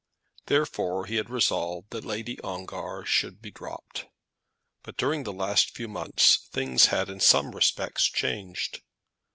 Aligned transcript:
Therefore, 0.47 1.05
he 1.05 1.17
had 1.17 1.29
resolved 1.29 1.91
that 1.91 2.03
Lady 2.03 2.41
Ongar 2.41 3.05
should 3.05 3.39
be 3.39 3.51
dropped. 3.51 4.07
But 4.81 4.97
during 4.97 5.25
the 5.25 5.31
last 5.31 5.75
few 5.77 5.87
months 5.87 6.49
things 6.51 6.87
had 6.87 7.07
in 7.07 7.19
some 7.19 7.51
respects 7.51 8.05
changed. 8.05 8.81